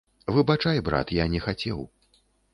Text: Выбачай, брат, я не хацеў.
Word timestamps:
Выбачай, 0.37 0.81
брат, 0.87 1.13
я 1.19 1.29
не 1.35 1.43
хацеў. 1.45 1.87